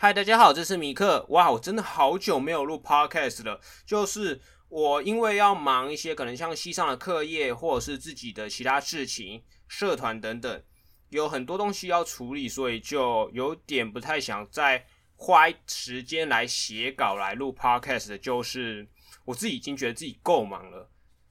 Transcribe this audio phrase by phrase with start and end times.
[0.00, 1.26] 嗨，大家好，这是米克。
[1.30, 3.60] 哇，我真的好久没有录 podcast 了。
[3.84, 10.62] 就是我因为要忙一些可能像系上的课业，或者是自己的其他事情、社团等等，
[11.08, 18.16] 有很多东西要处理，所以就有点不太想再花时间来写稿来录 podcast。
[18.18, 18.88] 就是
[19.24, 20.88] 我自己已经觉得自己够忙了。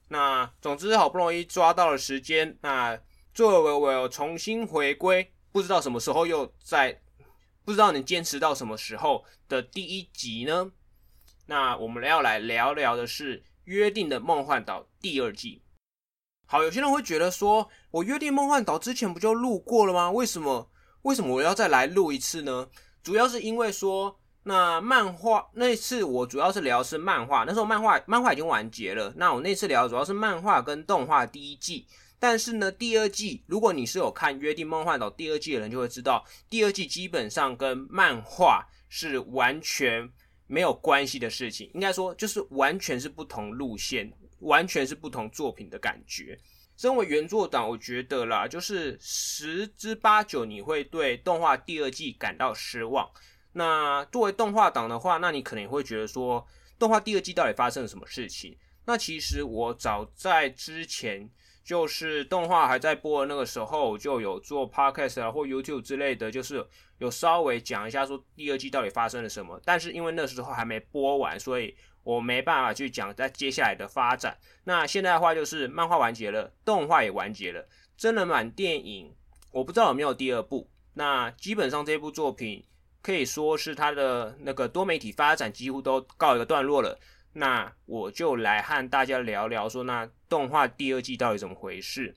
[0.09, 2.99] 那总之好不容易抓到了时间，那
[3.33, 6.99] 作为我重新回归，不知道什么时候又在。
[7.67, 10.71] 不知道能坚持到什么时候的第一集呢？
[11.47, 15.61] 那我们要来聊聊的是《约定的梦幻岛》第二季。
[16.45, 20.09] 好，有些人会觉得说，我《约定梦幻岛》之前不就录过了吗？
[20.09, 22.69] 为什么为什么我要再来录一次呢？
[23.03, 29.11] 主要是因为说，那漫画那次我主要是聊是漫画，那时候漫画漫画已经完结了。
[29.17, 31.85] 那我那次聊主要是漫画跟动画第一季。
[32.19, 40.09] 但是呢，第二季如果你是有看《约定梦幻岛》第二季的人，就会知道第二季基本上跟漫画是完全
[40.47, 41.69] 没有关系的事情。
[41.75, 46.35] 应该说，就是完全是不同路线，完全是不同作品的感觉。
[46.75, 53.07] 身为原作党，我觉得啦，就是十之八九你会对动画第二季感到失望。
[53.53, 56.43] 那作为动画党的话，那你可能会觉得说，
[56.79, 58.57] 动画第二季到底发生了什么事情？
[58.85, 61.29] 那其实我早在之前。
[61.67, 66.65] 就是动画还在播的那个时候，就有做 podcast 啊或 YouTube 之类的，就是
[66.99, 69.59] 有稍微讲一下说第二季到底发生了什么。
[69.65, 74.37] 但是因为那时候还没播完，所以我没办法去讲在接下来的发展。
[74.63, 79.13] 那现在的话就是漫画完结了，动画也完结了，真人版电影
[79.51, 80.69] 我不知道有没有第二部。
[80.93, 82.63] 那基本上这部作品
[83.01, 86.97] 可以说是它的那个多媒体发展几乎都告一个段落了。
[87.37, 92.15] 那我就来和大家聊聊，说那动画第二季到底怎么回事？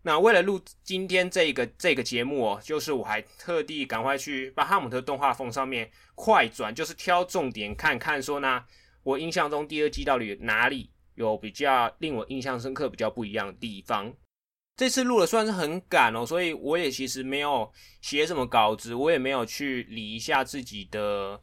[0.00, 8.64] 那为了录今天这个这个节目哦，就是我还特地赶快去把哈姆特动画风上面快转，就是挑重点看看，说呢，
[9.02, 14.10] 我印象中第二季到底哪里有比较令我印象深刻、比较不一样的地方？
[14.78, 21.38] 这次录的算是很赶哦，所以我也其实没有写什么稿子，我也没有去理一下自己的。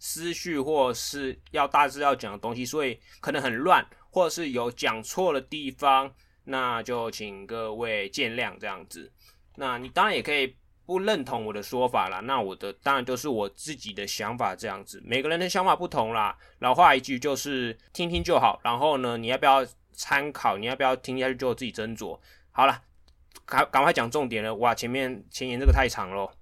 [0.00, 6.10] 思绪或是要大致要讲的东西，所以可能很乱，或者是有讲错的地方，
[6.44, 9.12] 那就请各位见谅这样子。
[9.56, 10.56] 那你当然也可以
[10.86, 15.02] 不认同我的说法啦，那我的当然都是我自己的想法这样子。
[15.04, 18.58] 每个人的想法不同啦，老话一句就是听听就好。
[18.64, 19.62] 然后呢，你要不要
[19.92, 20.56] 参考？
[20.56, 22.18] 你要不要听下去就自己斟酌。
[22.52, 22.82] 好了，
[23.44, 24.54] 赶赶快讲重点了。
[24.54, 26.32] 哇，前面前言这个太长了。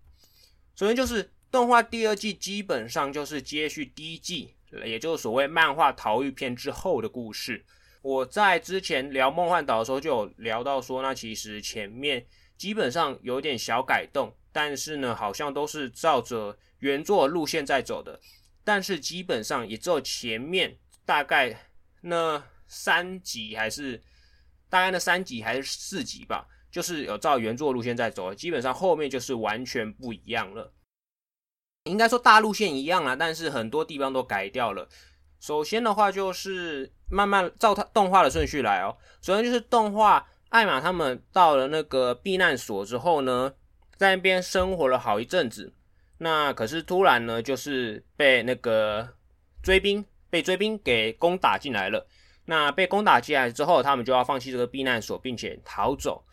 [0.77, 1.33] 首先就是。
[1.51, 4.55] 动画第二季基本上就是接续第一季，
[4.85, 7.65] 也就是所谓漫画逃狱篇之后的故事。
[8.03, 12.25] 我在之前聊梦幻岛的时候就有聊到说，那其实前面
[12.57, 18.21] 基本上有点小改动，但是呢，好像都是照着原作路线在走的。
[18.63, 20.77] 但是基本上也只有前面
[21.07, 21.71] 大概
[22.03, 24.01] 那三集还是
[24.69, 28.35] 大概那三集还是四集吧，就是有照原作路线在走。
[28.35, 30.71] 基本上后面就是完全不一样了。
[31.89, 34.89] 应该说大路线一样啦，但是很多地方都改掉了。
[35.41, 38.97] 首先的话就是慢慢照它动画的顺序来哦。
[39.23, 43.53] 首先就是动画艾玛他们到了那个避难所之后呢，
[43.97, 45.73] 在那边生活了好一阵子。
[46.19, 49.09] 那可是突然呢，就是被那个
[49.63, 52.07] 追兵被追兵给攻打进来了。
[52.47, 56.25] 那被攻打进来之后，他们就要放弃这个避难所，并且逃走。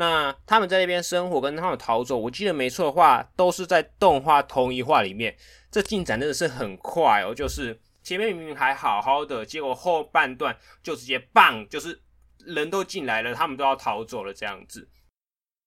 [0.00, 5.36] 那他们在那边生活，跟他们逃走，我记得没错的话，都是在动画同一话里面。
[5.70, 12.00] 这进展真的是很快哦，就是前面明明还好好的，结果后半段就直接棒，就是
[12.38, 14.88] 人都进来了，他们都要逃走了这样子。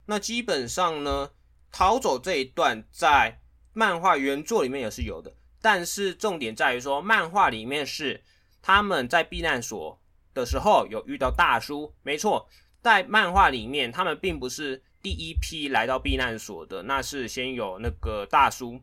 [0.08, 1.30] 那基本上呢，
[1.72, 3.40] 逃走这一段在
[3.74, 8.24] 漫画原作里面也是有的，但是重点在于说，漫画里面是
[8.64, 10.02] 他们在避难所
[10.34, 12.50] 的时候有遇到大叔，没错。
[12.84, 18.78] 在漫画里面，他们并不是第一批来到避难所的，那是先有那个大叔，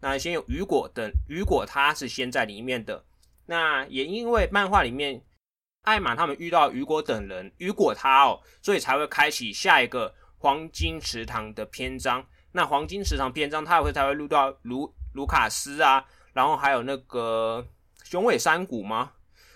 [0.00, 3.04] 那先有雨果等，雨果他是先在里面的。
[3.46, 5.20] 那也因为漫画里面
[5.82, 12.24] 艾玛他们遇到雨果等人，雨果他哦，所以才会开启下一个黄金池塘的篇章。
[12.52, 17.66] 那黄金池塘篇章，他会才会录到卢卢卡斯啊，然后还有那个
[18.04, 19.14] 雄伟山谷吗？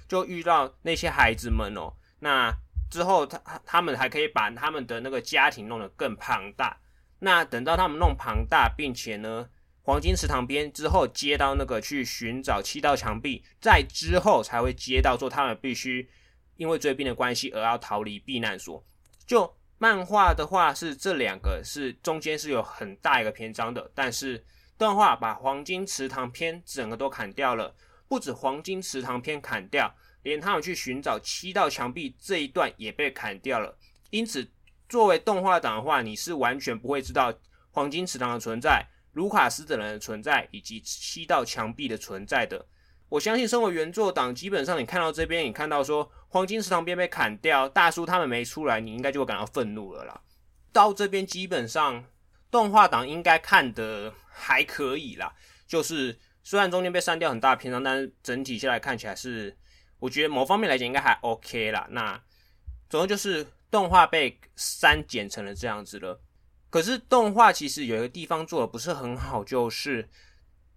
[0.08, 2.52] 就遇到那些孩子们哦，那。
[2.90, 6.78] 之后，他他他们还可以把他们的那个家庭弄得更庞大。
[7.18, 9.48] 那等到他们弄庞大，并且呢，
[9.82, 16.08] 黄金池塘边之后接到那个去寻找七道墙壁，在之后才会接到说他们必须
[16.56, 18.84] 因为追兵的关系而要逃离避难所。
[19.26, 24.44] 就漫画的话，是这两个是中间是有很大一个篇章的，但是
[24.78, 27.74] 动画把黄金池塘篇整个都砍掉了，
[28.08, 29.94] 不止黄金池塘篇砍掉，
[30.26, 33.78] 连他们去寻找七道墙壁这一段也被砍掉了。
[34.11, 34.50] 因此，
[34.88, 37.32] 作为动画党的话，你是完全不会知道
[37.70, 42.67] 黄金池塘的存在、卢卡斯等人的存在以及七道墙壁的存在的。
[43.08, 50.20] 我相信，身为原作党，基本上你看到这边，你看到说黄金池塘边被砍掉，大叔他们没出来，你应该就会感到愤怒了啦。
[50.72, 52.05] 到这边基本上。
[52.49, 55.34] 动画党应该看的还可以啦，
[55.67, 59.55] 就是虽然中间被删掉很大篇章，但是整体下来看起来是，
[60.06, 61.85] 我觉得某方面来讲应该还 OK 啦。
[61.91, 62.23] 那
[62.88, 66.20] 总之就是动画被删减成了这样子了。
[66.70, 70.08] 可是动画其实有一个地方做的不是很好，就是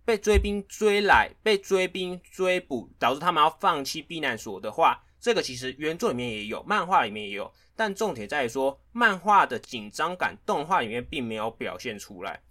[0.03, 7.53] 被追兵追来，被追兵追捕，导致他们要放弃避难所的话，这个其实原作里面也有，漫画里面也有。
[7.75, 12.41] 但重点在于说，漫画的紧张感，动画里面并没有表现出来。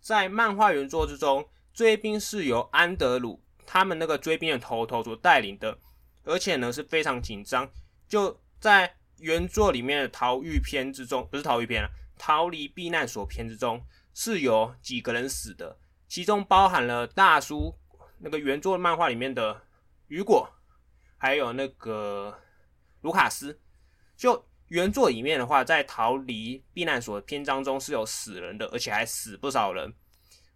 [0.00, 5.78] 在漫画原作之中，追兵是由安德鲁他们那个追兵的头头所带领的，
[6.26, 7.66] 而且呢是非常紧张。
[8.06, 11.88] 就在原作里面的逃狱篇之中，不是逃狱篇啊，
[12.18, 13.82] 逃离避难所篇之中，
[14.12, 17.74] 是有几个人死的，其中包含了大叔
[18.18, 19.62] 那个原作漫画里面的
[20.08, 20.52] 雨果，
[21.16, 22.38] 还有那个
[23.00, 23.58] 卢卡斯，
[24.14, 24.44] 就。
[24.68, 29.94] 原作里面的话，在逃离避难所的篇章中是有死人的，而且还死不少人，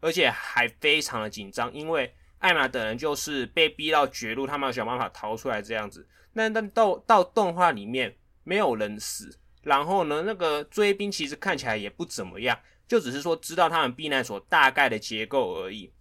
[0.00, 6.06] 而且还非常的紧张，因为艾玛等人就是被逼到绝路，他们要想办法逃出来这样子。
[6.34, 8.14] 那但到到动画里面
[8.44, 15.92] 没有人死，然后呢，那个追兵其实看起来也不怎么样，就只是说知道他们避难所大概的结构而已。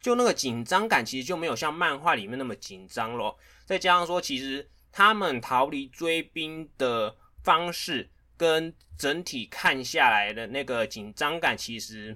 [0.00, 3.38] 就那个紧张感其实就没有像漫画里面那么紧张咯。
[3.64, 4.68] 再加上说其实。
[4.94, 12.14] 他们逃离追兵的方式跟整体看下来的那个紧张感，其实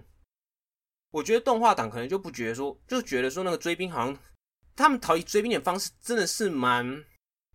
[1.17, 4.15] 我觉得动画党可能就不觉得说，就觉得说那个追兵好像
[4.77, 7.03] 他们逃离追兵的方式真的是蛮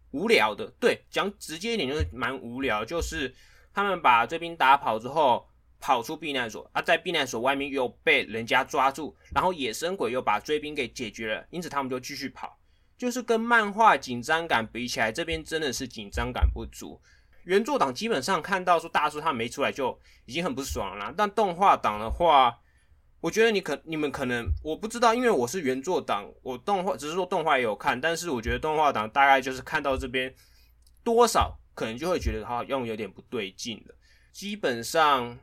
[0.09, 0.65] 无聊的。
[0.79, 3.31] 对，讲直接一点就是蛮无聊，就是
[3.71, 5.47] 他们把追兵打跑之后，
[5.79, 12.57] 跑出避难所，啊，在避难所外面又被人家抓住，然后野生鬼又把追兵给解决了，因此他们就继续跑。
[12.97, 16.99] 就是跟漫画紧张感比起来，这边真的是紧张感不足。
[17.43, 22.55] 原作党基本上看到说大叔他没出来就已经很不爽了，但动画党的话，
[23.21, 30.33] 我觉得你可你们可能我不知道，因为我是原作党，我动画只是说动画也有看，但是我觉得动画党大概就是看到这边
[31.03, 33.95] 多少可能就会觉得好像有点不对劲了。
[34.33, 35.37] 基本上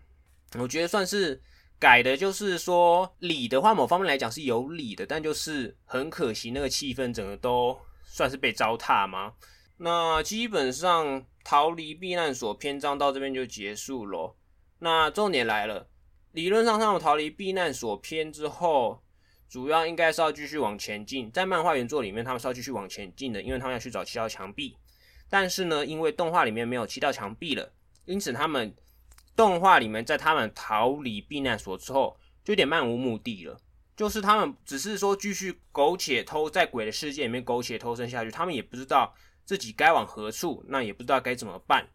[0.59, 1.41] 我觉得算是。
[1.81, 9.33] 改的就是说理的话，某方面来讲是有理的，但就是很可惜，那个气氛整个都算是被糟蹋吗？
[9.77, 14.37] 那基本上逃离避难所篇章到这边就结束了。
[14.81, 15.89] 那重点来了，
[16.39, 19.03] 理论上他们逃离避难所篇之后，
[19.49, 21.29] 主要应该是要继续往前进。
[21.33, 24.77] 在漫画原作里面，他们是要继续往前进的，因为他们要去找七道墙壁。
[25.29, 27.73] 但是呢，因为动画里面没有七道墙壁了，
[28.05, 28.73] 因此他们。
[29.35, 33.57] 动画里面，在他们逃离避难所之后，就有点漫无目的了。
[33.97, 39.15] 就是他们只是说继续苟且偷，在鬼的世界里面苟且偷生下去，他们也不知道
[39.45, 41.89] 自己该往何处，那也不知道该怎么办。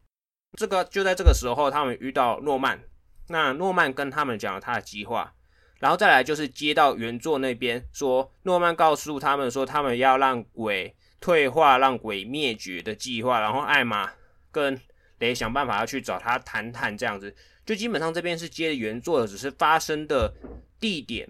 [0.58, 2.82] 这个就在这个时候，他们遇到诺曼，
[3.28, 5.34] 那诺曼跟他们讲了他的计划，
[5.80, 14.12] 然后再来就是接到原作那边说，诺曼告诉他们说，他们要让鬼退化、让鬼灭绝的计划，然后艾玛
[14.52, 14.80] 跟。
[15.20, 17.34] 得想办法要去找他谈谈，这样子
[17.66, 20.34] 就基本上这边是接原作的，只是发生的
[20.82, 21.30] 地点、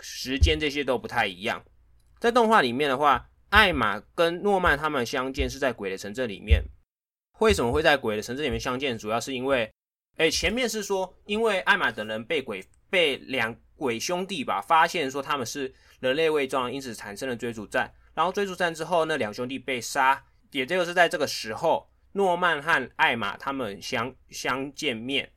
[0.00, 1.62] 时间这些都不太一样。
[2.18, 6.64] 在动画里面的话，艾玛跟诺曼他们相见是在鬼的城镇里面。
[7.38, 8.98] 为什么会在鬼的城镇里面相见？
[8.98, 9.70] 主要是因为，
[10.18, 17.92] 哎，前面是说因为艾玛等人被鬼被两鬼兄弟吧发现说他们是人类伪装，因此产生了追逐战。
[18.14, 21.88] 然后追逐战之后，那两兄弟被杀，也就是在这个时候。
[22.12, 25.30] 诺曼和艾玛他们相相见面，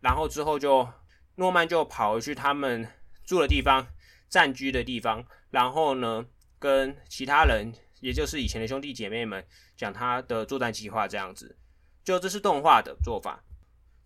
[0.00, 0.88] 然后之后就
[1.36, 2.88] 诺曼就跑回去他们
[3.24, 3.86] 住的地方、
[4.26, 6.24] 暂居的地方，然后呢
[6.58, 11.56] 跟其他人，也就是以前的兄弟姐妹们讲他的作战计划，这样子。
[12.02, 13.44] 就这是动画的做法，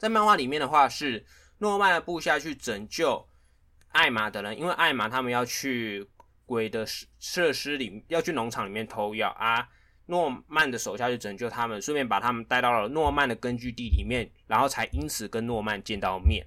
[0.00, 1.22] 在漫画里面的话是
[1.58, 3.28] 诺曼的部下去拯救
[3.88, 6.08] 艾玛的人，因为艾玛他们要去
[6.46, 6.86] 鬼的
[7.18, 9.68] 设施里，要去农场里面偷药啊。
[10.06, 16.46] 诺曼的手下去拯救他们，顺便把他们带到了诺曼的根据地里面，然后才因此跟诺曼见到面。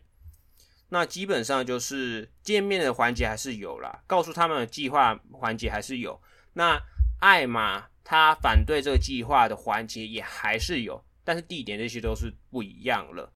[0.90, 6.20] 那基本上就是见面的环节还是有啦，告诉他们的计划环节还是有。
[6.54, 6.82] 那
[7.20, 13.32] 艾玛他反对这个计划的环节也还是有，但是地点这些都是不一样了。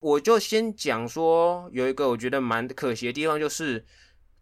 [0.00, 3.84] 我就先讲说，有一个我觉得蛮可惜的地方，就是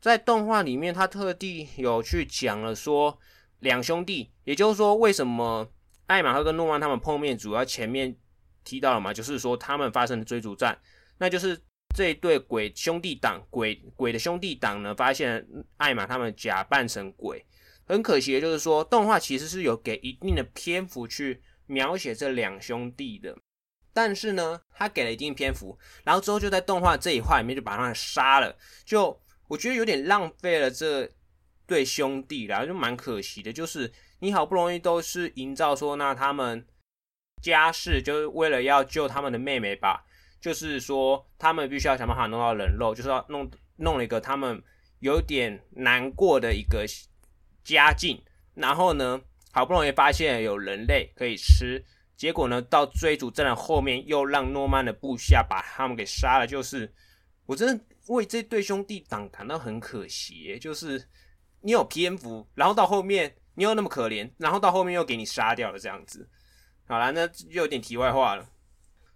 [0.00, 3.18] 在动画里面，他特地有去讲了说
[3.60, 5.66] 两兄弟，也就是说，为什么
[6.06, 8.14] 艾玛和跟诺曼他们碰面，主要前面
[8.64, 10.78] 提到了嘛，就是说他们发生的追逐战，
[11.18, 11.58] 那就是
[11.96, 15.46] 这一对鬼兄弟党，鬼鬼的兄弟党呢，发现
[15.78, 17.44] 艾玛他们假扮成鬼。
[17.86, 23.38] 很可惜的就是说，动画其实是有给一定的篇幅去描写这两兄弟的，
[23.96, 31.10] 但是呢，他给了一定篇幅，然后之后就在动画这一话里面就把他们杀了，就我觉得有点浪费了这
[31.66, 33.50] 对兄弟啦，就蛮可惜的。
[33.50, 36.66] 就是你好不容易都是营造说，那他们
[37.42, 40.04] 家世就是为了要救他们的妹妹吧，
[40.38, 44.62] 就是说他们必须要想办法弄到人肉，就是要弄弄了一个他们
[44.98, 46.84] 有点难过的一个。
[47.64, 48.22] 家境，
[48.54, 51.84] 然后呢，好不容易发现有人类可以吃，
[52.16, 56.46] 结果呢，到追逐战的后面又让诺曼的部下把他们给杀了。
[56.46, 56.92] 就是
[57.44, 61.08] 我真的为这对兄弟党感到很可惜，就是
[61.60, 66.28] 你有篇幅，然后到后面你又那么可怜，然后到后面又给你杀掉了这样子。
[66.88, 68.48] 好了，那又有点题外话了。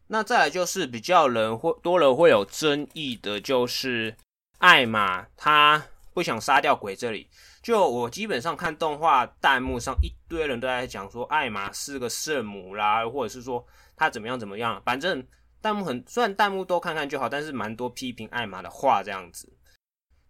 [0.08, 4.16] 那再来就是比较人会多人会有争议的，就是
[4.58, 7.28] 艾玛他不想杀掉鬼这里。
[7.62, 13.64] 就我基本上看动画弹幕上一堆人都在讲说艾玛是个圣母啦，或者是说
[13.96, 15.26] 她怎么样怎么样，反正
[15.60, 19.52] 弹幕很虽然弹幕都看看就好，但是蛮多批评艾玛的话这样子。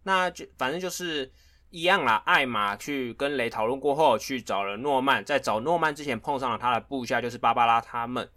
[0.03, 1.31] 那就反正就是
[1.69, 8.29] 一样啦，艾玛去跟雷讨论过后，去找了诺曼，在找诺曼之前碰上了他的部下，就是芭芭拉他们，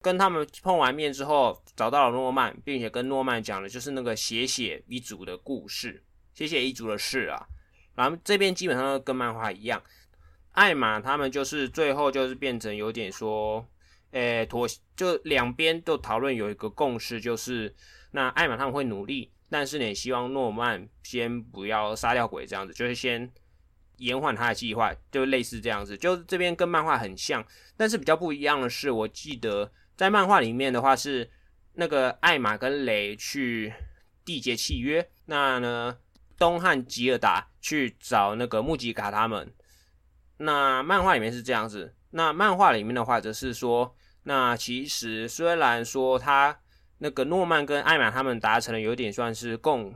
[0.00, 6.02] 跟他们碰完面之后，找到了诺曼，并且跟诺曼讲的就是那个写写一族的故事，
[6.34, 7.46] 谢谢一族的事啊。
[7.94, 9.82] 然后这边基本上跟漫画一样，
[10.52, 13.66] 艾玛他们就是最后就是变成有点说，
[14.12, 17.74] 诶妥，就两边都讨论有一个共识，就是
[18.12, 23.30] 那艾玛他们会努力，但是呢，希望诺曼先不要杀掉鬼这样子，就是先
[23.98, 25.96] 延缓他的计划，就类似这样子。
[25.96, 27.46] 就这边跟漫画很像，
[27.76, 31.30] 但是比较不一样的是，我记得在漫画里面的话是
[31.74, 33.72] 那个艾玛跟雷去
[34.24, 35.98] 缔结契约，那呢？
[36.42, 39.54] 东汉吉尔达去找那个木吉卡他们，
[40.38, 41.94] 那漫画里面是这样子。
[42.10, 43.94] 那漫画里面的话，则是说，
[44.24, 46.58] 那其实虽然说他
[46.98, 49.94] 那个诺曼跟艾玛他们达成了有点算是共，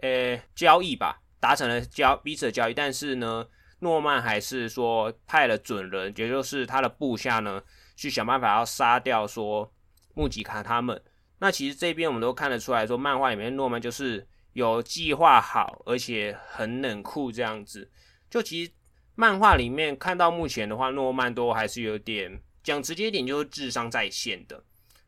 [0.00, 3.46] 呃，交易吧，达成了交彼此的交易，但是呢，
[3.78, 7.62] 诺曼还是说派了准人，也就是他的部下呢，
[7.94, 9.72] 去想办法要杀掉说
[10.14, 11.00] 木吉卡他们。
[11.38, 14.26] 那其实这边我们都看得出来说，漫画里面诺曼就是。
[14.58, 17.88] 有计划好，而且很冷酷这样子。
[18.28, 18.72] 就其实
[19.14, 24.64] 漫画里面看到目前的话，诺曼多还是有点讲直接一点，就是智商在线的。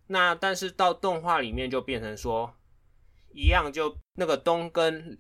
[0.07, 2.55] 那但是到动画里面就变成说，
[3.33, 5.19] 一样就那个东跟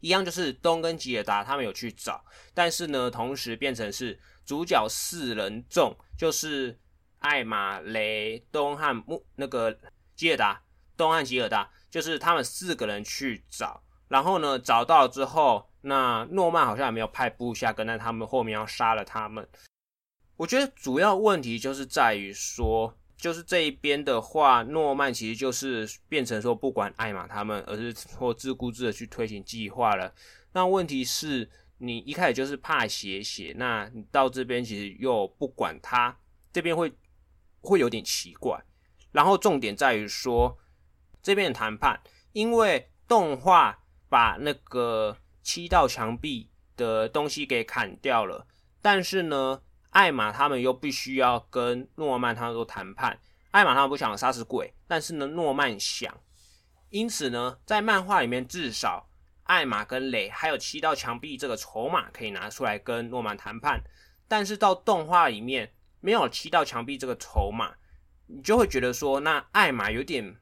[0.00, 6.78] 一样，就是东跟吉尔达他们有去找，但是呢，同时变成是主角四人众，就是
[7.20, 9.78] 艾玛、雷、东和木那个
[10.14, 10.62] 吉尔达，
[11.02, 11.68] 东和吉尔达。
[11.92, 19.46] 就是他们四个人去找，然后呢，找到之后，那诺曼好像也没有派部下跟在他们后面要杀了他们。
[20.38, 30.14] 我觉得主要问题就是在于说，就是这一边的话，诺曼其实就是变成说不管艾玛他们，而是或自顾自的去推行计划了。
[30.54, 36.16] 那问题是，你一开始就是怕血血，那你到这边其实又不管他，
[36.54, 36.90] 这边会
[37.60, 38.58] 会有点奇怪。
[39.10, 40.56] 然后重点在于说。
[41.22, 42.00] 这边的谈判，
[42.32, 48.46] 因为动画把那个七道墙壁的东西给砍掉了，
[48.80, 53.18] 但是呢，艾玛他们又必须要跟诺曼他们做谈判。
[53.52, 56.12] 艾玛他们不想杀死鬼，但是呢，诺曼想。
[56.90, 59.08] 因此呢，在漫画里面，至少
[59.44, 63.82] 艾玛跟雷还有七道墙壁这个筹码可以拿出来跟诺曼谈判。
[64.26, 67.74] 但是到动画里面没有七道墙壁这个筹码，
[68.26, 70.36] 你就会觉得说，那艾玛有点。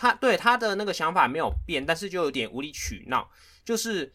[0.00, 3.28] 他对他的那个想法没有变，但是就有点无理取闹，
[3.64, 4.14] 就是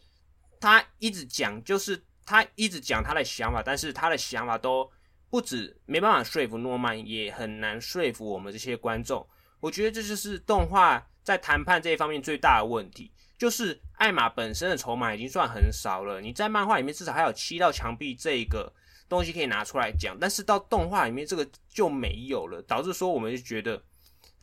[0.58, 4.90] 他一直讲，就是他一直讲他的想法，但是他的想法都
[5.30, 9.28] 不止没办法说服诺曼，也很难说服我们这些观众。
[9.60, 18.72] 我觉得这就是动画在谈判这一方面最大的问题，就是艾玛本身的筹码已经算很少了，你在漫画里面至少还有七道墙壁这个
[19.10, 23.84] 东西可以拿出来讲，但是到动画里面这个就没有了，导致说我们就觉得。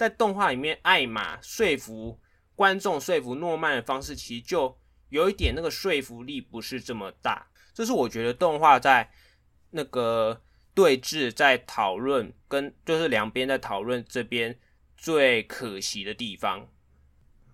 [0.00, 2.18] 在动画里面，艾玛说服
[2.56, 4.74] 观众、说服诺曼的方式，其实就
[5.10, 7.46] 有一点那个说服力不是这么大。
[7.74, 9.10] 这是我觉得动画在
[9.72, 10.40] 那个
[10.72, 14.58] 对峙、在讨论，跟就是两边在讨论这边
[14.96, 16.66] 最可惜的地方。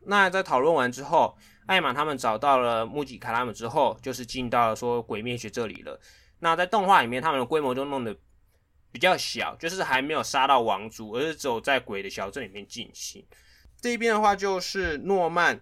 [0.03, 1.37] 那在讨论完之后，
[1.67, 6.01] 艾玛他们找到了木吉卡拉姆之后，就是进到了说鬼灭学这里了。
[6.39, 8.17] 那在动画里面，他们的规模就弄得
[8.97, 13.23] 比较小，就是还没有杀到王族，而是只有在鬼的小镇里面进行。
[13.79, 15.61] 这一边的话，就是诺曼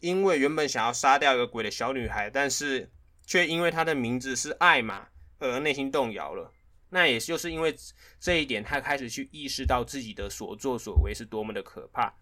[0.00, 2.92] 因为原本想要杀掉一个鬼的小女孩，但是
[3.24, 6.52] 却因为她的名字是艾玛而内心动摇了。
[6.90, 7.74] 那也就是因为
[8.20, 12.12] 这一点，他开始去意识到自己的所作所为是多么的可怕。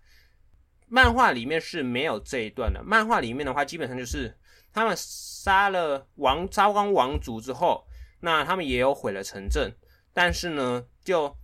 [0.87, 2.81] 漫画里面是没有这一段的。
[2.85, 4.33] 漫画里面的话，基本上就是
[4.73, 7.85] 他们杀了王昭光王族之后，
[8.21, 9.75] 那他们也有毁了城镇，
[10.19, 11.37] 但是呢，就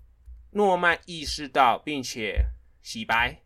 [0.51, 2.45] 诺曼意识到并且
[2.83, 3.41] 洗白，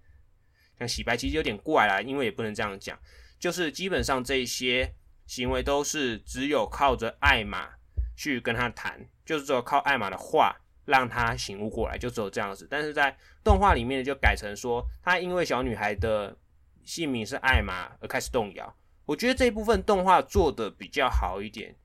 [0.78, 2.99] 像洗白其实有点怪啦，因为也不能这样讲，
[3.38, 4.90] 就是基本上这些
[5.26, 7.68] 行为都是只有靠着艾玛
[8.16, 10.56] 去跟他谈，就是只有靠艾玛的话。
[10.87, 12.66] 让他醒悟过来，就只有这样子。
[12.70, 16.35] 但是在动画里面就改成说，他因为小女孩的
[16.82, 18.75] 姓名是艾玛而开始动摇。
[19.04, 21.76] 我觉得这一部分动画做的比较好一点。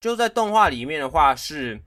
[0.00, 1.80] 就在动画里面的话，是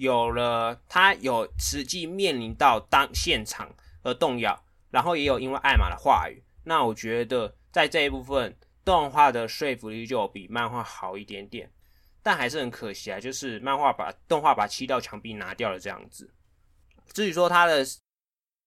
[0.00, 3.70] 有了他有实际面临到当现场
[4.02, 4.58] 而动摇，
[4.90, 6.42] 然后也有因为艾玛的话语。
[6.64, 11.70] 那我觉得在这一部分动画的说服力就比漫画好一点点。
[12.22, 16.30] 但还是很可惜啊，就是漫画把动画把七道墙壁拿掉了这样子。
[17.12, 17.84] 至于说他的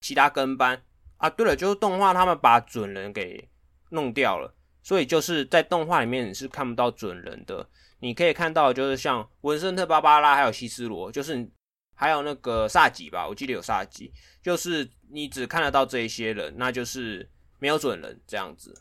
[0.01, 0.83] 其他跟班
[1.17, 3.49] 啊，对了，就是动画他们把准人给
[3.89, 7.67] 弄掉了，所以就是在动画里面你是看不到准人的。
[7.99, 11.49] 你可以看到就是像文森特、芭芭拉还有西斯罗，就是
[11.95, 14.11] 还有那个萨吉吧，我记得有萨吉，
[14.41, 18.73] 就是你只看得到这一些人，那就是没有准人这样子。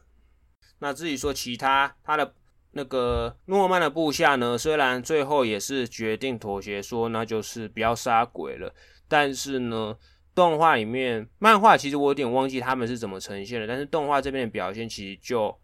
[0.80, 2.34] 那至于说其他他的。
[2.74, 4.56] 那个诺曼的部下呢？
[4.56, 8.74] 虽然最后也是决定妥协，说那就是不要杀鬼了，
[9.06, 9.94] 但是呢，
[10.34, 13.66] 动画里面、漫画其实我有点忘记他们是怎么呈现的。
[13.66, 15.54] 但是动画这边的表现其实就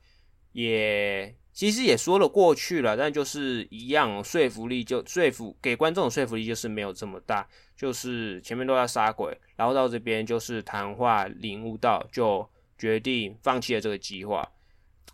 [0.59, 7.49] 也其实也说了过去了，但就是一样，说服力就说服给观众的说服力就是没有这么大。
[7.77, 12.45] 就是前面都要杀鬼，然后到这边就是谈话领悟到，就
[12.77, 14.51] 决定放弃了这个计划。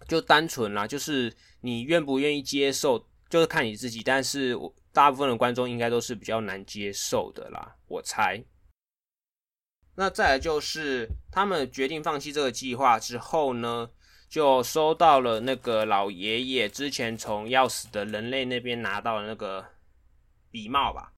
[0.09, 4.03] 就单纯啦，就是你愿不愿意接受，就是看你自己。
[4.03, 8.43] 但是我大部分的观众应该都是比较难接受的啦，我猜。
[9.97, 13.91] 那再来就是他们决定放弃这个计划之后呢，
[14.35, 19.65] 就收到了那个老爷爷之前从要死的人类那边拿到的那个
[20.51, 21.13] 笔帽吧。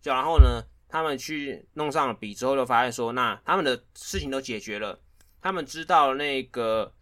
[0.00, 5.00] 就然后呢，他们去弄上了笔之后，就发现说，那他们的事情都解决了。
[5.40, 6.92] 他们知道那个。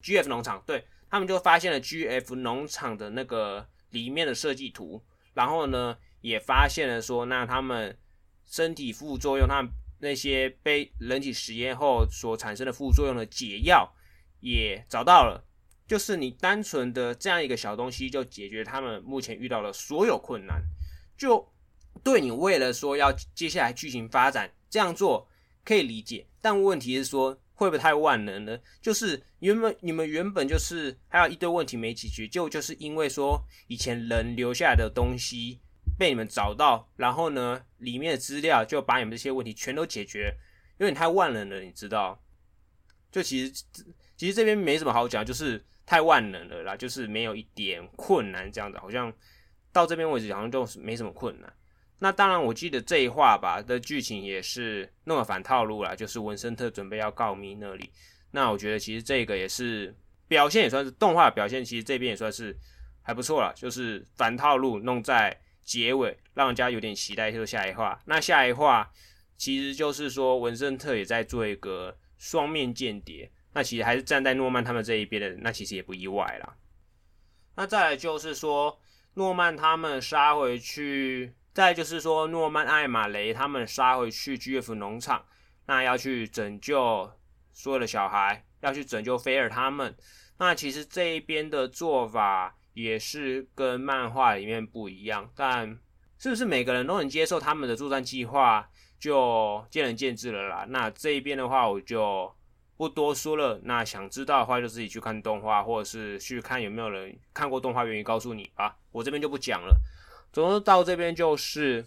[0.00, 7.98] G F 农场，对他们就发现了 G F 农场的那个里面的设计图，然后呢，也发现了说，那他们
[8.46, 13.92] 身体副作用，他们那些被人体实验后所产生的副作用的解药
[14.40, 15.44] 也找到了，
[15.86, 20.62] 就是你单纯的这样一个小东西就解决他们目前遇到的所有困难，
[21.16, 21.52] 就
[22.02, 25.28] 对你为了说要接下来剧情发展这样做
[25.64, 27.40] 可以理解，但问题是说。
[27.58, 28.56] 会不会太万能呢？
[28.80, 35.58] 就是原本你们原本就是还有一堆问题没解决，就就是因为说以前人留下来的东西
[35.98, 40.36] 被你们找到，然后呢里面的资料就把你们这些问题全都解决，
[40.78, 42.22] 有点太万能了，你知道？
[43.10, 43.64] 就其实
[44.18, 49.10] 其实这边没什么好讲，就是太万能了啦，就是没有一点困难这样子，好像
[49.72, 51.50] 到这边为止好像就没什么困难。
[52.00, 57.90] 那当然，我记得这一话吧的剧情也是弄了反套路了，就是文森特准备要告密那里。
[58.32, 59.94] 那我觉得其实这个也是
[60.26, 62.56] 表现也算是动画表现，其实这边也算是
[63.02, 67.32] 还不错了，就是反套路弄在结尾，让人家有点期待。
[67.32, 68.90] 就下一话，那下一话
[69.36, 76.56] 其实就是说文森特也在做一个双面间谍，那其实还是站在诺曼他们这一边的，那其实也不意外啦。
[77.56, 78.80] 那再来就是说
[79.14, 81.34] 诺曼他们杀回去。
[81.54, 85.24] 再就是说，诺曼、艾玛雷他们杀回去 G.F 农场，
[85.66, 87.10] 那要去拯救
[87.52, 89.92] 所有的小孩，要去拯救菲尔他们。
[90.36, 95.76] 那其实这一边的做法也是跟漫画里面不一样，但
[96.16, 100.64] 是不是每个人都能接受他们的作战计划，就见仁见智了啦。
[100.68, 102.32] 那这一边的话，我就
[102.78, 103.60] 不多说了。
[103.64, 108.74] 那想知道的话，就自己去看动画，或者是去看有没有人看过动画，愿意告诉你吧。
[108.90, 109.78] 我这边就不讲了。
[110.32, 111.84] 总之到这边就是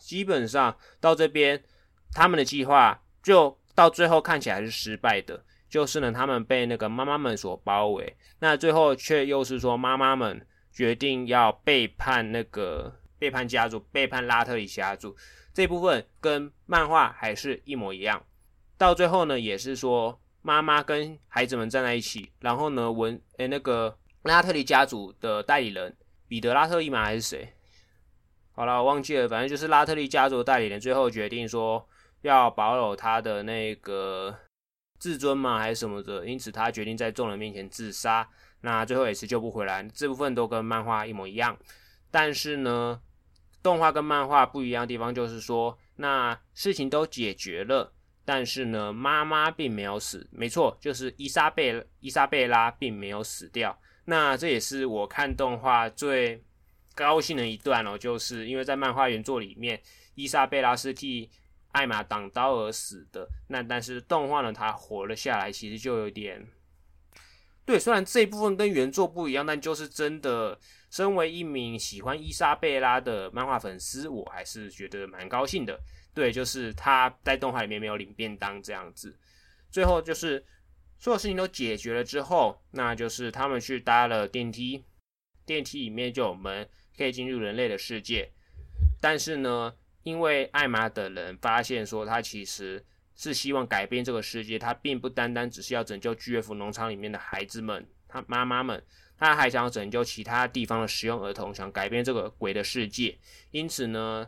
[0.00, 1.62] 基本上到这边，
[2.12, 5.44] 他们的计划就到最后看起来是失败的。
[5.68, 15.16] 就是呢，他们被那个妈妈们所包围，那最后却又是说妈妈们决定要背叛那个背叛家族，背叛拉特里家族
[15.52, 18.24] 这部分跟漫画还是一模一样。
[18.76, 25.96] 到最后呢，也是说妈妈跟孩子们站在一起，然后呢，文诶那个拉特利家族的代理人
[26.28, 27.54] 彼得拉特利吗还是谁？
[28.52, 31.88] 好了，我忘记了，反正就是拉特利家族的代理人，最后决定说
[32.22, 34.36] 要保有他的那个
[34.98, 38.28] 自尊嘛，还是什么的，因此他决定在众人面前自杀。
[38.60, 41.58] 那最后也是救不回来，这部分都跟漫画一模一样。
[42.10, 43.00] 但是呢，
[43.62, 47.92] 动画跟漫画不一样的地方就是说，那事情都解决了，
[48.24, 50.26] 但是呢，妈妈并没有死。
[50.30, 53.78] 没错，就是伊莎贝伊莎贝拉并没有死掉。
[54.04, 56.42] 那这也是我看动画最。
[56.96, 59.82] 高兴的一段哦，就是因为在漫画原作里面，
[60.14, 61.28] 伊莎贝拉是替
[61.72, 63.28] 艾玛挡刀而死的。
[63.48, 66.46] 那但是动画呢，她活了下来，其实就有点
[67.66, 67.80] 对。
[67.80, 70.56] 虽然这一部分跟原作不一样，但就是真的，
[70.94, 75.76] 身为一名喜欢伊莎贝拉的漫画粉丝，我还是觉得蛮高兴的。
[76.14, 79.18] 对，就是他在动画里面没有领便当这样子。
[79.72, 80.46] 最后就是
[80.96, 84.84] 所有事情都解决了之后，那就是他们去搭了电梯，
[85.44, 86.68] 电梯里面就有门。
[86.96, 88.30] 可以进入人类的世界，
[89.00, 98.80] 但是呢，因为艾玛的人发现说，他其实是希望改变这个世界，他并不单单只是要拯救 GF 农场里面的孩子们，他妈妈们，
[99.24, 103.18] 他还想要拯救其他地方的使用儿童，想改变这个鬼的世界。
[103.50, 104.26] 因此呢，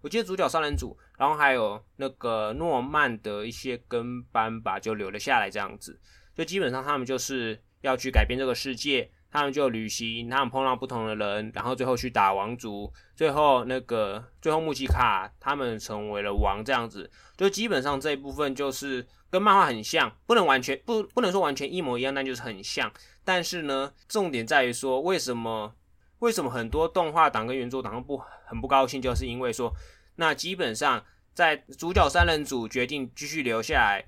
[0.00, 6.00] 我记得主角三人组，然后还有那个诺曼的一些跟班吧，就留了下来，这样子，
[6.34, 9.10] 就基本上他们就是要去改变这个世界。
[9.36, 22.90] 他们就旅行，他们碰到不同的人，然后最后去打王族，最后那个最后穆奇卡他们成为了王，这样子就基本上这一部分就是跟漫画很像，不能完全不不能说完全一模一样，但就是很像。
[23.24, 25.74] 但是呢，重点在于说为什么
[26.20, 29.70] 为什么很多动画党跟原作党不很不高兴，就是因为说
[30.14, 34.02] 那基本上在主角三人组决定继续留下来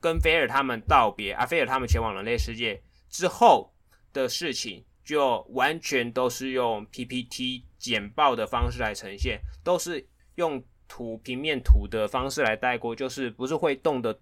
[0.00, 3.68] 跟菲尔他们道别，啊，菲尔他们前往人类世界之后。
[4.12, 14.16] 的事情就完全都是用 PPT 简报的方式来呈现，都是用图平面图的方式来带过，就是不是会动的，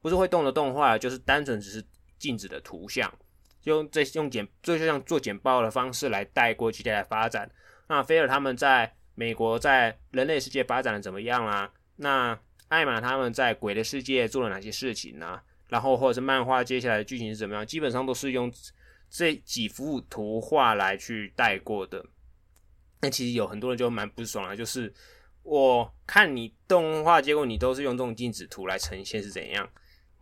[0.00, 1.84] 不是会动的动画，就是单纯只是
[2.18, 3.12] 静止的图像，
[3.64, 7.50] 用这用简就像做简报的方式来带过接下来发展。
[7.88, 11.72] 那菲尔他们在美国在人类世界发展的怎么样啦？
[11.96, 15.40] 那艾玛他们在鬼的世界做了哪些事情呢？
[15.68, 17.66] 然后或者是漫画接下来的剧情是怎么样？
[17.66, 18.52] 基本上都是用。
[19.14, 22.02] 这几幅图画来去带过的，
[23.02, 24.90] 那其实有很多人就蛮不爽的，就是
[25.42, 29.68] 我看你动画，结果你都是用这种静止图来呈现是怎样，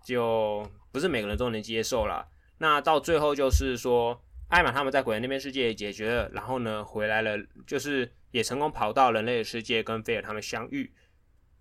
[0.04, 2.28] 就不是每个人都能接受了。
[2.58, 10.92] 那到最后就是说，艾玛他们在鬼人那边世界也解决了，然后呢回来了，就是也成功跑到人类的世界跟菲尔他们相遇，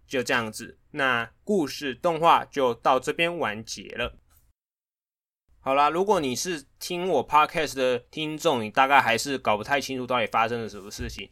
[0.07, 4.17] 就这样子，那故事动画就到这边完结了。
[5.61, 11.29] 好啦，如果你是听我 podcast 的听众，你大概还是搞不太清楚到底发生了什么事情。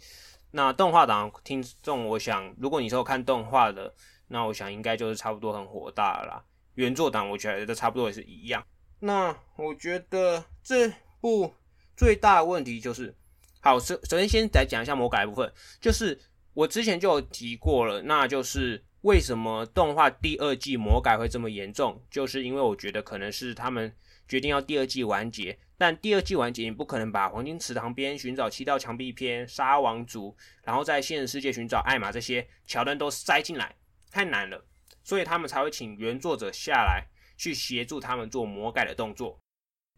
[0.51, 3.93] 那动画党听众，我想，如果你是有看动画的，
[4.27, 6.43] 那我想应该就是差不多很火大了。
[6.75, 8.61] 原作党我觉得差不多也是一样。
[8.99, 11.53] 那我觉得这部
[11.95, 13.15] 最大的问题就是，
[13.61, 16.19] 好，首首先先来讲一下魔改部分，就是
[16.53, 23.95] 我之前就有提过了，那就是为什么动画第二季魔改会这么严重，就是因为我觉得可能是他们。
[24.27, 33.75] 决定要第二季完结，但第二季完结，你不可能把黄金池塘边寻找七道墙壁篇、沙王族，然后在现实世界寻找艾玛这些桥段都塞进来，
[34.11, 34.65] 太难了。
[35.03, 37.05] 所以他们才会请原作者下来
[37.37, 39.39] 去协助他们做魔改的动作，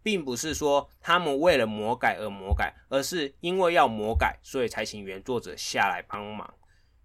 [0.04, 6.54] 并不是说他们为了魔改而魔改，而是因为要魔改，所以才请原作者下来帮忙。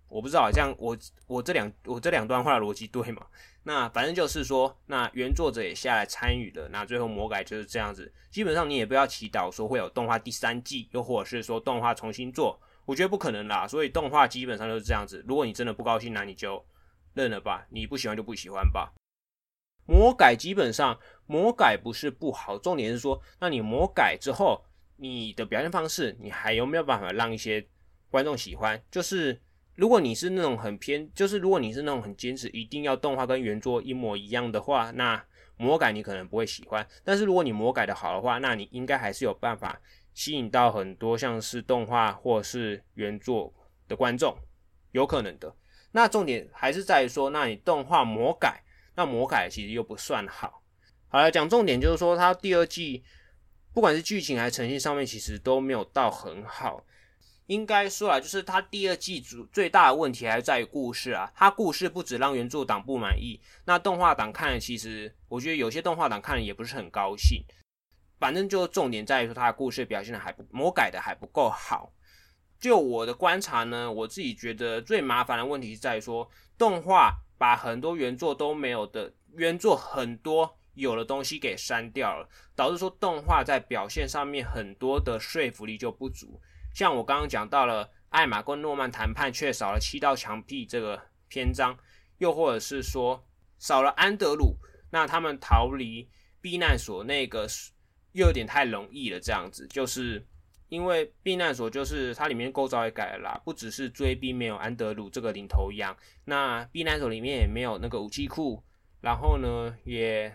[0.08, 3.26] 我不知道这样，我我这两我这两段话的逻辑对吗？
[3.66, 8.12] 那反正就是说，那原作者也下来参与了，那最后魔改就是这样子。
[8.30, 13.66] 基本上你也不要祈祷说会有动画第三季，又或者是说动画重新做，我觉得不可能啦。
[13.66, 15.24] 所以动画基本上就是这样子。
[15.26, 16.62] 如果你真的不高兴，那你就
[17.14, 18.92] 认了吧，你不喜欢就不喜欢吧。
[19.86, 24.62] 魔改基本上魔改不是不好，重点是说，那你魔改之后，
[24.96, 27.66] 你的表现方式，你还有没有办法让一些
[28.10, 28.82] 观众喜欢？
[28.90, 29.40] 就是。
[29.74, 35.22] 如果你是那种很偏，就是如果你是那种很坚持一定要动画跟原作一模一样的话，那
[35.56, 36.86] 魔改你可能不会喜欢。
[37.02, 39.80] 但是如果你魔改的好的话，那你应该还是有办法
[40.12, 43.52] 吸引到很多像是动画或是原作
[43.88, 44.36] 的观众，
[44.92, 45.54] 有可能的。
[45.90, 48.62] 那重点还是在于说，那你动画魔改，
[48.94, 50.62] 那魔改其实又不算好。
[51.08, 53.02] 好了，讲重点就是说，它第二季
[53.72, 56.84] 不管是剧情还是呈现上面，其实都没有到很好。
[57.46, 61.30] 应该说啊，就是它第二季主最大的问题还是在于故事啊。
[61.34, 67.44] 它故事不止让原作党不满意，那动画党看了，其实我觉得有些动画党看了也不是很高兴。
[68.18, 71.92] 反正就重点在于说，它的故事表现的还不魔改的还不够好。
[72.58, 82.26] 就我的观察呢，我自己觉得最麻烦的问题是在于说，动画把很多原作都没有的原作很多有的东西给删掉了，
[82.56, 86.40] 导致说动画在表现上面很多的说服力就不足。
[86.74, 91.78] 像我刚刚讲到了艾玛跟诺曼谈判，却少了七道墙壁这个篇章，
[92.18, 93.24] 又或者是说
[93.58, 94.56] 少了安德鲁，
[94.90, 96.10] 那他们逃离
[96.40, 97.46] 避难所那个
[98.12, 99.20] 又有点太容易了。
[99.20, 100.26] 这样子，就是
[100.68, 108.62] 因为避难所就是它里面构造也改了啦，不只是追兵没有安德鲁这个领头羊，那避难所里面也没有那个武器库，
[109.00, 110.32] 然后呢，也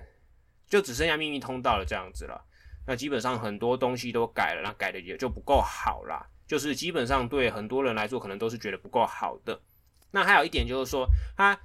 [0.67, 2.45] 就只剩下秘密通道了这样子了。
[2.89, 6.27] 那基本上很多东西都改了，那改的也就不够好啦。
[6.47, 9.61] 就是基本上对很多人来说，可能都是觉得不够好的。
[10.09, 11.55] 那还有一点就是说，它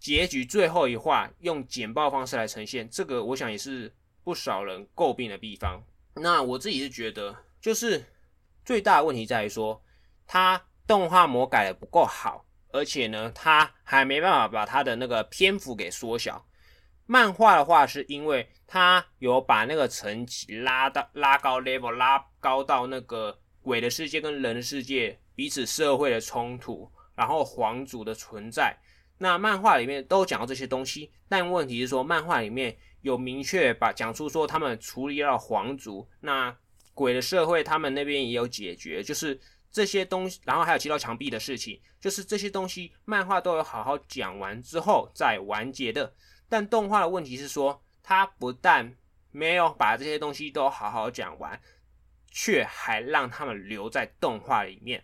[0.00, 5.80] 结局最后一话用简报方式来呈现，这个我想也是不少人诟病的地方。
[6.16, 8.04] 那我自己是觉得，就是
[8.64, 9.80] 最大的问题在于说，
[10.26, 16.44] 它动画模改的不够好，而且呢，它还没办法把它的那个篇幅给缩小。
[17.06, 23.38] 漫画的话，是因为它有把那个层级拉到拉高 level，拉高到那个。
[23.66, 28.72] 鬼的世界跟人的世界彼此社会的冲突，然后皇族的存在，
[29.18, 36.56] 那漫画里面都讲到这些东西，但问题是说，漫画里面有明确把讲出说他们处理了皇族，那
[36.94, 39.36] 鬼的社会他们那边也有解决，就是
[39.72, 46.14] 这些东西，然后还有七道墙壁的事情，就是这些东西漫画都有好好讲完之后再完结的，
[46.48, 48.94] 但动画的问题是说，它不但
[49.30, 51.60] 没有把这些东西都好好讲完。
[52.38, 55.02] 却还让他们留在动画里面。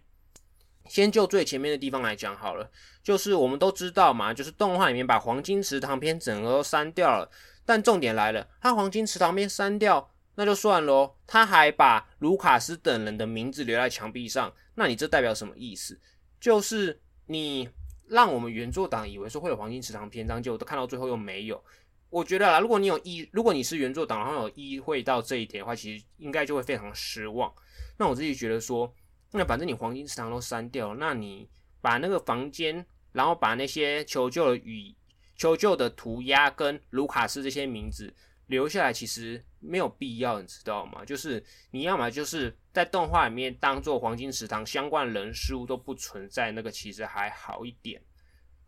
[0.84, 2.70] 先就最前面的地方来讲好了，
[3.02, 7.30] 就是我们都知道嘛，就是动画里面把黄金池塘篇整个都删掉了。
[7.64, 15.98] 但重点来了，他黄金池塘篇删掉那就算喽，他还把卢卡斯等人的名字留在墙壁上，那你这代表什么意思？
[16.38, 17.70] 就是你
[18.12, 21.62] 让我们原作党以为说会有黄金池塘篇章，结果都看到最后又没有。
[22.10, 27.50] 我觉得啦，如果你有意，如果你是原作党，然后有意会到这一点的话，其实应该就会非常失望。
[27.96, 28.94] 那我自己觉得说，
[29.30, 31.48] 那反正你黄金池塘都删掉了，那你
[31.80, 34.94] 把那个房间，然后把那些求救的语、
[35.36, 38.12] 求救的涂鸦跟卢卡斯这些名字
[38.46, 41.04] 留下来，其实没有必要，你知道吗？
[41.04, 48.02] 就是你要么就是在动画里面当做黄金池塘相关人事物都不存在，那个其实还好一点。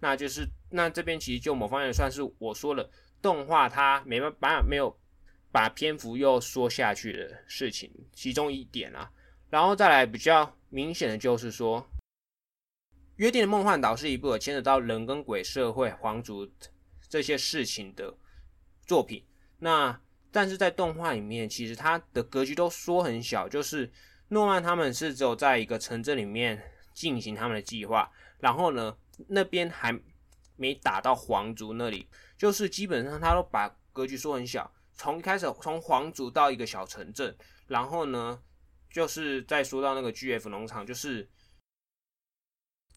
[0.01, 2.91] 那就是那这边其实就某方面算是我说了。
[3.23, 4.95] 动画它没办法没有
[5.51, 9.11] 把篇幅又缩下去的事情，其中一点啊，
[9.49, 11.81] 然后再来比较明显的就是说，
[13.17, 16.47] 《约定的梦幻岛》是一部有牵扯到人跟鬼、社会、皇族
[17.09, 18.15] 这些事情的
[18.85, 19.25] 作品。
[19.59, 19.99] 那
[20.35, 23.89] 但是在动画里面，其实它的格局都缩很小，就是
[24.31, 26.61] 诺曼他们是只有在一个城镇里面
[26.93, 28.97] 进行他们的计划，然后呢，
[29.29, 29.97] 那边还
[30.57, 32.09] 没打到皇族那里。
[32.37, 37.33] 就是基本上他都把格局缩很小，从一开始从皇族到一个小城镇，
[37.69, 38.43] 然后呢，
[38.91, 41.31] 就是再说到那个 G F 农场，就是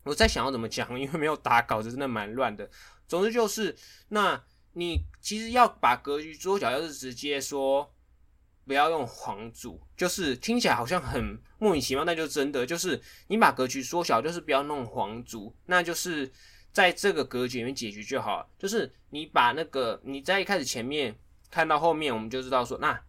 [0.05, 2.67] 我在想要怎么讲，因为没有打稿子，真的蛮乱的。
[3.07, 3.77] 总之就是，
[4.09, 4.43] 那
[4.77, 7.91] 你其实要把格局缩小，要是直接说
[8.65, 16.31] 不要用皇族，就是听起来好像很莫名其妙，那就真的就是你把格局缩小，就是不要弄皇族，那就是。
[16.73, 21.17] 在这个格局里面解决就好了，就是你把那个你在一开始前面
[21.49, 23.01] 看到后面，我们就知道说，那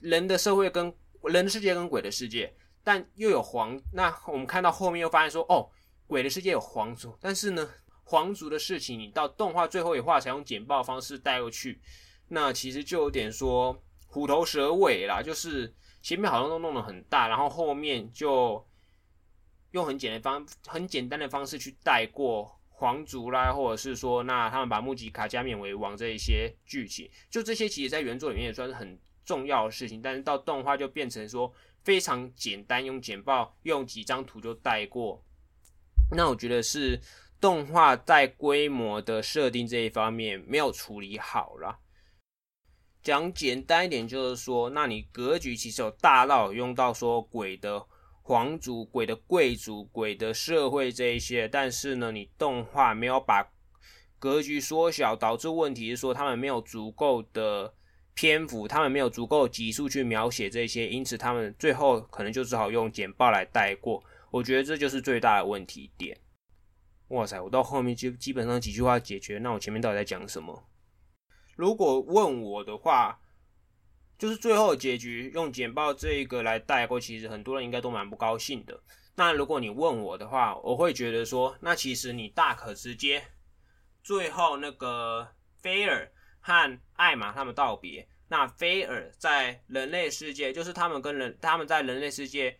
[0.00, 5.70] 人的社会跟人的世界跟鬼的世界，但又有皇，那我们看到后面又发现说，哦，
[6.08, 7.70] 鬼的世界有皇族，但是呢，
[8.04, 11.80] 皇族的事情你到动画最后一话才用简报方式带过去，
[12.28, 18.66] 那其实就有点说虎头蛇尾啦，就是前面好像都弄得很大，然后后面就
[19.70, 22.58] 用很简单方很简单的方式去带过。
[22.74, 31.52] 皇族啦，或者是说，那他们把木吉卡加冕为王这一些剧情，就这些，其实在原作里面也算是很重要的事情，但是到动画就变成说
[31.84, 35.24] 非常简单，用简报用几张图就带过。
[36.10, 37.00] 那我觉得是
[37.42, 41.80] 动画在规模的设定这一方面没有处理好啦。
[43.02, 47.84] 讲简单一点，就是说，那你格局其实有大到用到说鬼的。
[48.24, 53.44] 皇族、鬼的贵族、鬼的社会这一些，但是呢，你动画没有把
[54.16, 57.74] 格局缩小，导致问题是说他们没有足够的
[58.14, 64.00] 篇幅，他们没有足够集数去描写这些，因此他们最后可能就只好用简报来带过。
[64.30, 66.16] 我觉得这就是最大的问题点。
[67.12, 70.64] 哇塞，我到后面就基本上几句话解决，那我前面到底在讲什么？
[71.54, 73.20] 如果问我的话，
[74.16, 78.82] 就是最后结局用简报这一个来带过，其实很多人应该都蛮不高兴的。
[79.14, 83.22] 那如果你问我的话，我会觉得说，那其实你大可直接
[84.02, 85.28] 最后那个
[85.60, 88.08] 菲尔和艾玛他们道别。
[88.28, 92.58] 那菲尔在人类世界，就是他们跟人他们在人类世界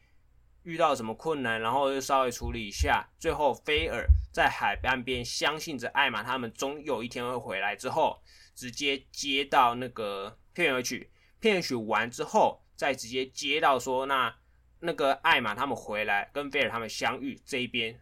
[0.64, 3.08] 遇到什么困难，然后就稍微处理一下。
[3.18, 8.20] 最后菲尔在海岸边相信着艾玛他们终有一天会回来之后，
[8.54, 14.34] 直接接到那个片尾曲，片尾曲完之后，再直接接到说那。
[14.84, 18.00] 那个艾玛他们回来跟菲尔他们相遇这一边，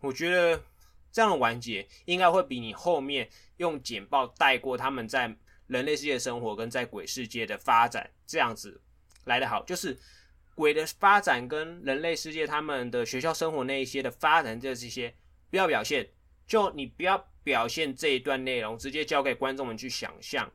[0.00, 0.58] 我觉得
[1.12, 8.80] 这样的完结应该会比你后面用简报带过他们在人类世界生活跟在鬼世界的发展这样子
[9.26, 9.62] 来得好。
[9.64, 10.00] 就是
[10.54, 15.14] 鬼的发展跟人类世界他们的学校生活那一些的发展这这些
[15.52, 16.08] 不要表现，
[16.48, 20.50] 就你不要表现这一段内容，直接交给观众们去想象。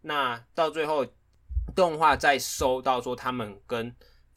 [0.00, 1.06] 那到最后
[1.76, 3.94] 动画再收到说他们跟。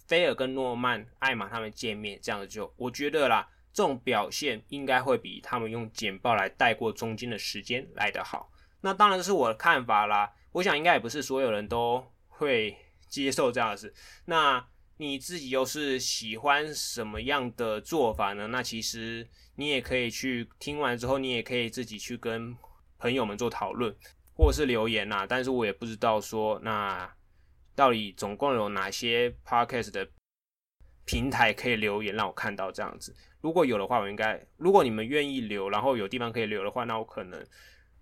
[0.08, 8.52] 菲尔跟诺曼、艾玛他们见面，这样子就我觉得啦，这种表现应该会比他们用简报来带过中间的时间来得好。
[8.82, 12.76] 那当然是我的看法啦，我想应该也不是所有人都会
[13.08, 13.94] 接受这样的事。
[14.26, 14.62] 那
[15.02, 18.46] 你自己又是喜欢什么样的做法呢？
[18.50, 22.56] 那其实你也可以去听完之后，你也可以自己去跟
[23.00, 23.92] 朋友们做讨论，
[24.36, 25.26] 或者是留言呐。
[25.28, 27.12] 但是我也不知道说那。
[27.74, 30.06] 到底总共有哪些 podcast 的
[31.06, 33.16] 平台可以留言让我看到这样子？
[33.40, 37.44] 如果有的话，我应该如果你们愿意留，然后有地方可以留的话，那我可能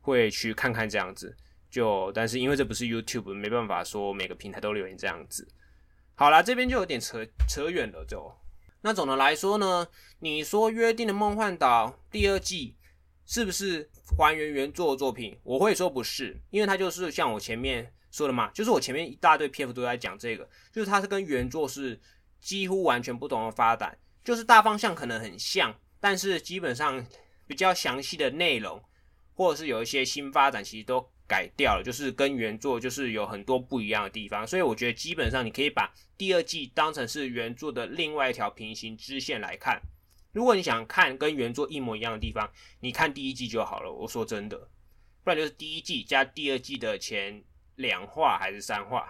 [0.02, 1.38] 会去看看这样子。
[1.70, 5.48] 就但是因为这不是 YouTube，没办法说每个平台都留言这样子。
[6.20, 8.04] 好啦，这边就有点扯扯远了。
[8.06, 8.30] 就
[8.82, 9.88] 那总的来说呢，
[10.20, 12.76] 你说《约定的梦幻岛》第二季
[13.26, 15.40] 是不是还原原作的作品？
[15.44, 17.94] 我会说不是，因为它就是像我前面。
[18.12, 21.98] 说的嘛，就是我前面一大堆篇幅都在讲这个，就是它是跟原作是
[22.42, 27.06] 几乎完全不同的发展，就是大方向可能很像，但是基本上
[27.46, 28.84] 比较详细的内容，
[29.36, 39.80] 或者是有一些新发展，其实都改掉了，就是跟原作就是有很多不一样的地方，所以我觉得基本上你可以把第二季当成是原作的另外一条平行支线来看。
[40.34, 43.92] 如果你想看跟原作一模一样的地方，你看第一季就好了。
[43.92, 44.58] 我说真的，
[45.24, 47.44] 不然就是第一季加第二季的前。
[47.80, 49.10] 两话还是三话？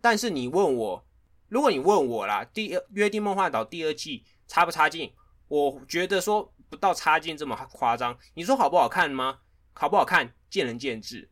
[0.00, 1.06] 但是你问我，
[1.50, 5.12] 如果你问我啦，第二约定梦幻岛第二季差不差劲？
[5.46, 8.18] 我觉得说不到差劲这么夸张。
[8.32, 9.40] 你说好不好看吗？
[9.74, 11.28] 好不好看见仁见智。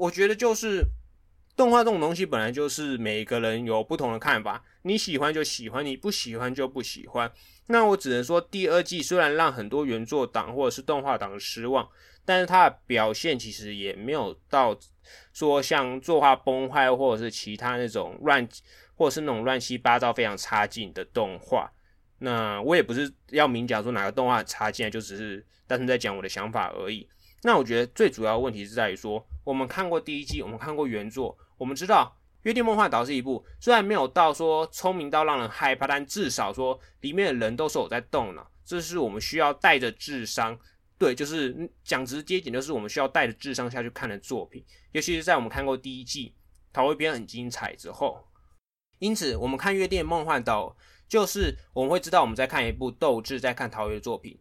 [0.00, 0.84] 我觉得就是
[1.56, 7.30] 动画这种东西本来就是每个人有不同的看法，你喜欢就喜欢，你不喜欢就不喜欢。
[7.66, 11.88] 那我只能说第二季虽然让很多原作党或者是动画党失望。
[12.22, 14.78] 但是它的表现其实也没有到
[15.32, 18.46] 说像作画崩坏，或者是其他那种乱，
[18.94, 21.72] 或者是那种乱七八糟非常差劲的动画。
[22.18, 27.08] 那我也不是要明讲说哪个动画差劲，就只是单纯在讲我的想法而已。
[27.42, 40.58] 那我觉得最主要问题是在于说，我们看过第一季，我们看过原作，我们知道《约定梦幻岛》是一部虽然没有到说聪明到让人害怕，但至少说里面的人都是有在动脑，这是我们需要带着智商。
[40.98, 46.34] 对，就是讲直接一点，就是我们需要带着智商下去看的作品，尤其是在我们看过第一季
[46.74, 48.22] 逃回边很精彩之后，
[48.98, 50.66] 因此我们看《约定梦幻岛》，
[51.08, 54.38] 就是我们会知道我们在看一部斗志，在看逃回的作品。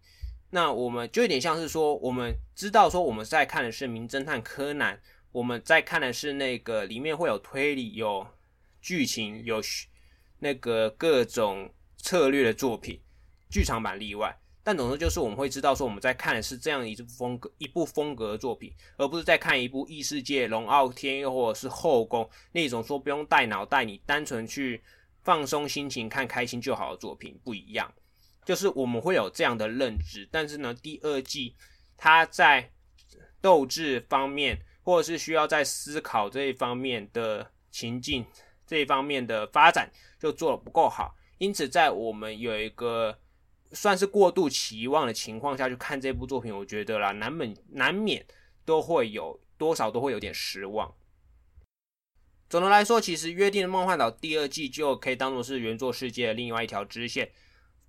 [0.51, 4.95] 那我们就有点像是说，我们知道说我们在看的是《名侦探柯南》，
[5.31, 8.25] 我们在看的是那个里面会有推理、有
[8.81, 9.61] 剧情、有
[10.39, 12.99] 那个各种策略的作品，
[13.49, 14.35] 剧场版例外。
[14.61, 24.83] 但总之就是，我们会知道说，我们在看的是这样一部风格、一部风格的作品，而不是在看一部异世界、龙傲天又或者是后宫那种说不用带脑袋，你单纯去
[25.23, 27.91] 放松心情、看开心就好的作品不一样。
[28.49, 31.55] 就是我们会有这样的认知，但是呢，第二季
[31.95, 32.71] 它在
[33.39, 38.25] 斗志方面，或者是需要在思考这一方面的情境
[38.65, 39.87] 这一方面的发展，
[40.19, 41.13] 就做的不够好。
[41.37, 43.19] 因此，在我们有一个。
[43.71, 48.25] 算是过度期望的情况下去看这部作品，我觉得啦，难免难免
[48.65, 50.91] 都会有多少都会有点失望。
[52.49, 57.31] 总的来说，其实《约定的梦幻岛》第二季就可以当做是原作世界的另外一条支线，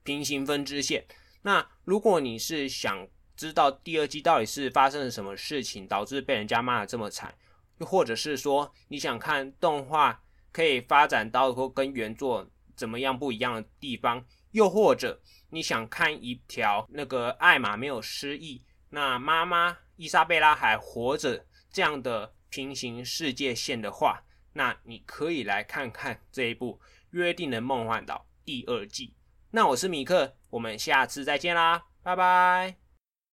[0.02, 1.04] 平行分支线。
[1.42, 7.34] 那如果你是想知道第二季到底是发生了什么事情，导致被人家骂的这么惨，
[7.78, 10.22] 又或者是说你想看动画
[10.52, 12.50] 可以发展到说跟原作。
[12.76, 15.20] 怎么样不一样的地方，又或者
[15.50, 24.22] 你想看一条那个艾玛没有失忆，那妈妈伊莎贝拉还活着这样的平行世界线的话，
[24.54, 26.80] 那你可以来看看这一部
[27.10, 29.12] 《约定的梦幻岛》第二季。
[29.50, 32.79] 那我是米克，我们下次再见啦，拜拜。